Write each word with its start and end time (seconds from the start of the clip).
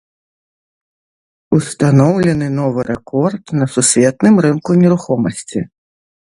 Устаноўлены 1.57 2.47
новы 2.61 2.79
рэкорд 2.89 3.43
на 3.61 3.65
сусветным 3.75 4.35
рынку 4.47 4.71
нерухомасці. 4.81 5.59